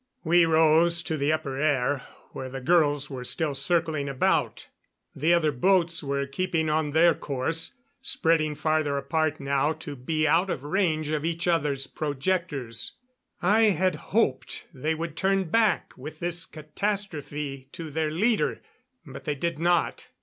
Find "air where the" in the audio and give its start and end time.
1.59-2.59